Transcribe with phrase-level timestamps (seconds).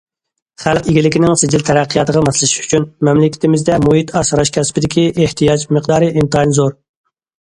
[0.61, 6.75] خەلق ئىگىلىكىنىڭ سىجىل تەرەققىياتىغا ماسلىشىش ئۈچۈن، مەملىكىتىمىزدە مۇھىت ئاسراش كەسپىدىكى ئېھتىياج مىقدارى ئىنتايىن زور.